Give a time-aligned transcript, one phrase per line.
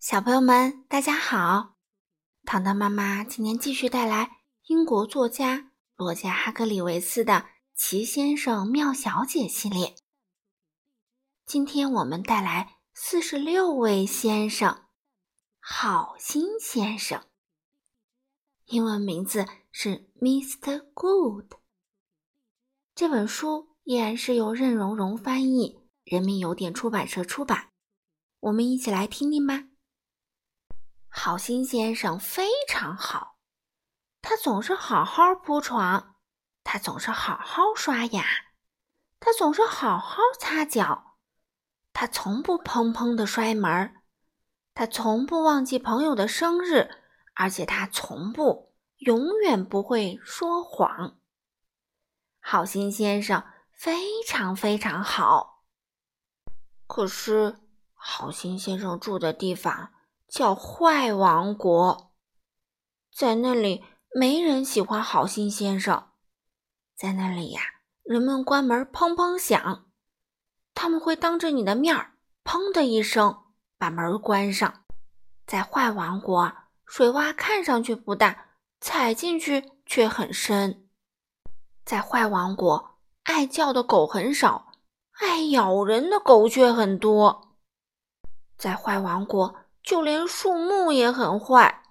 [0.00, 1.74] 小朋友们，大家好！
[2.44, 7.32] 糖糖妈妈今天继续带来英国作家罗杰·哈格里维斯的
[7.74, 9.96] 《奇先生妙小姐》系列。
[11.44, 14.84] 今天我们带来四十六位先生，
[15.58, 17.24] 好心先生，
[18.66, 20.92] 英文名字是 Mr.
[20.94, 21.54] Good。
[22.94, 27.70] 这本书依然是由任溶溶翻译，人民邮电出版社出版。
[28.38, 29.64] 我们一起来听听吧。
[31.18, 33.38] 好心先生非常好，
[34.22, 36.14] 他总是好好铺床，
[36.62, 38.24] 他总是好好刷牙，
[39.18, 41.16] 他总是好好擦脚，
[41.92, 43.96] 他从不砰砰的摔门儿，
[44.74, 46.88] 他从不忘记朋友的生日，
[47.34, 51.18] 而且他从不、永远不会说谎。
[52.38, 55.64] 好心先生非常非常好，
[56.86, 57.58] 可是
[57.92, 59.90] 好心先生住的地方。
[60.28, 62.12] 叫坏王国，
[63.10, 63.82] 在那里
[64.14, 66.10] 没人喜欢好心先生。
[66.94, 67.62] 在那里呀，
[68.02, 69.86] 人们关门砰砰响，
[70.74, 72.12] 他们会当着你的面儿
[72.44, 73.44] 砰的一声
[73.78, 74.84] 把门关上。
[75.46, 76.52] 在坏王国，
[76.84, 78.48] 水洼看上去不大，
[78.80, 80.86] 踩进去却很深。
[81.86, 84.72] 在坏王国，爱叫的狗很少，
[85.12, 87.56] 爱咬人的狗却很多。
[88.58, 89.56] 在坏王国。
[89.82, 91.82] 就连树木也很坏，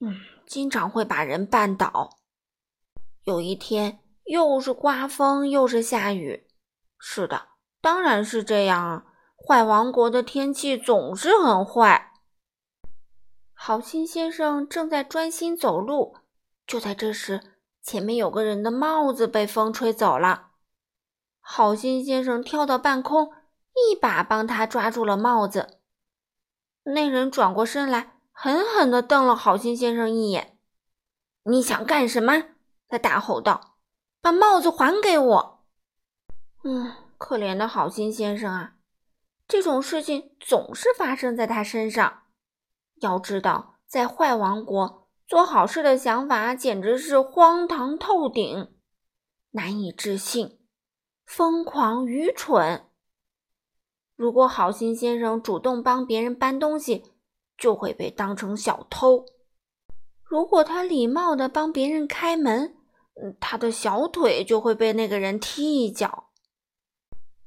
[0.00, 0.16] 嗯，
[0.46, 2.18] 经常会把人绊倒。
[3.24, 6.46] 有一天，又是刮风又是下雨。
[6.98, 7.48] 是的，
[7.80, 9.04] 当然是这样啊！
[9.36, 12.12] 坏王国的天气总是很坏。
[13.52, 16.16] 好心先生正在专心走路，
[16.66, 17.40] 就在这时，
[17.82, 20.48] 前面有个人的帽子被风吹走了。
[21.40, 23.32] 好心先生跳到半空，
[23.74, 25.75] 一把帮他抓住了帽子。
[26.86, 30.56] 那人转过身来，狠狠地瞪了好心先生一眼。
[31.44, 32.44] “你想干什么？”
[32.88, 33.78] 他大吼道
[34.22, 35.64] ，“把帽子还给我！”
[36.62, 38.76] 嗯，可怜的好心先生啊，
[39.48, 42.22] 这种事情总是发生在他身上。
[43.00, 48.76] 要知道，在坏王国做好事的想法简直是荒唐透顶，
[49.50, 50.60] 难以置信，
[51.24, 52.88] 疯狂愚蠢。
[54.16, 57.04] 如果好心先生主动帮别人搬东西，
[57.56, 59.26] 就会被当成小偷；
[60.24, 62.74] 如果他礼貌地帮别人开门，
[63.38, 66.30] 他的小腿就会被那个人踢一脚。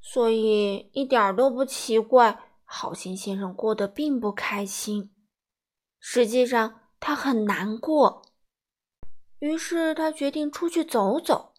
[0.01, 5.11] 所以一点都不奇怪，好心先生过得并不开心。
[5.99, 8.21] 实际上，他很难过。
[9.39, 11.53] 于是他决定出去走走，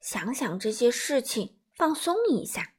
[0.00, 2.74] 想想这些事情，放松一下。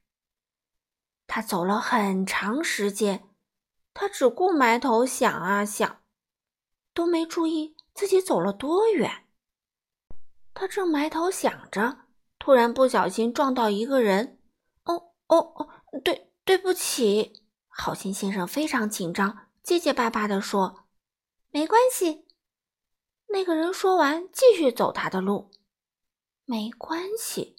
[1.34, 3.30] 他走了很长时间，
[3.94, 6.02] 他只顾埋头想啊想，
[6.94, 9.30] 都没注意自己走了多远。
[10.54, 12.00] 他正埋头想着，
[12.38, 14.40] 突然不小心撞到一个人。
[14.84, 15.70] 哦哦哦，
[16.04, 20.84] 对，对不起，好心先生非常紧张，结结巴巴地说
[21.52, 22.28] ：“没关系。”
[23.32, 25.50] 那个人说完，继续走他的路。
[26.44, 27.56] 没关系，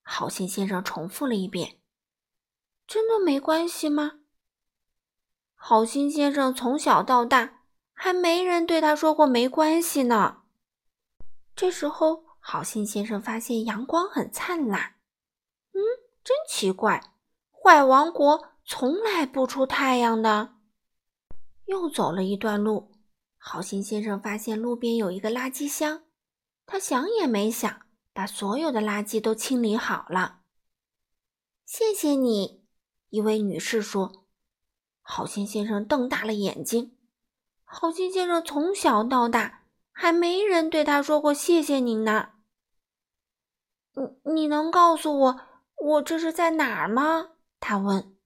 [0.00, 1.78] 好心先生重复了一遍。
[2.86, 4.20] 真的没关系吗？
[5.54, 10.42] 好心先生从小到大还没人对他说过没关系呢。
[11.56, 14.96] 这时候，好心先生发现阳光很灿烂。
[15.72, 15.80] 嗯，
[16.22, 17.02] 真奇怪，
[17.50, 20.54] 坏王国从来不出太阳的。
[21.64, 22.92] 又走了一段路，
[23.38, 26.04] 好心先生发现路边有一个垃圾箱，
[26.64, 27.82] 他想也没想，
[28.12, 30.42] 把所有的垃圾都清理好了。
[31.64, 32.65] 谢谢你。
[33.08, 34.26] 一位女士说
[35.00, 36.96] ：“好心先生瞪大了眼睛。
[37.64, 42.30] 好心先生从小到大还没人对他说过谢谢您呢。
[43.94, 45.40] 你你能告诉我
[45.76, 47.30] 我这是在哪儿吗？”
[47.60, 48.16] 他问。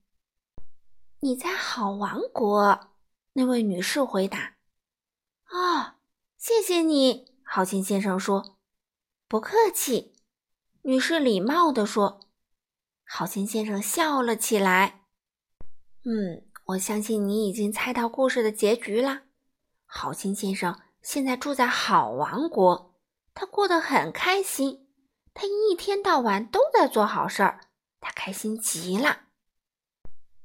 [1.20, 2.88] “你在好王国。”
[3.34, 4.56] 那位女士回答。
[5.52, 5.98] “啊，
[6.36, 8.56] 谢谢你。”好心先生说。
[9.28, 10.14] “不客气。”
[10.82, 12.20] 女士礼貌地说。
[13.12, 15.00] 好心先生笑了起来。
[16.04, 19.22] 嗯，我相信你已经猜到故事的结局了。
[19.84, 22.94] 好心先生现在住在好王国，
[23.34, 24.86] 他过得很开心。
[25.34, 27.60] 他一天到晚都在做好事儿，
[27.98, 29.22] 他开心极了。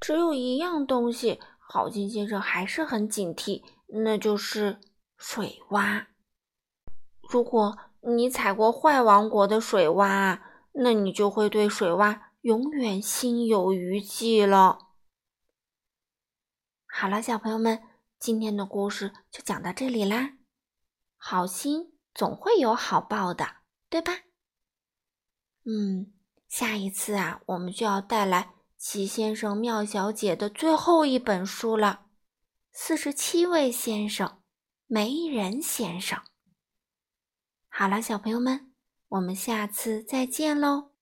[0.00, 4.80] 只有一样东西，好心先生还是很警惕，那就是
[5.16, 6.06] 水洼。
[7.30, 10.40] 如果你踩过坏王国的水洼，
[10.72, 12.25] 那你就会对水洼。
[12.46, 14.78] 永远心有余悸了。
[16.86, 17.82] 好了，小朋友们，
[18.20, 20.34] 今天的故事就讲到这里啦。
[21.16, 23.56] 好心总会有好报的，
[23.90, 24.12] 对吧？
[25.64, 26.14] 嗯，
[26.46, 32.06] 下一次啊，我们就要带来齐先生、妙小姐的最后一本书了，
[32.70, 34.40] 《四十七位先生，
[34.86, 36.16] 没人先生》。
[37.66, 38.72] 好了，小朋友们，
[39.08, 40.92] 我们下次再见喽。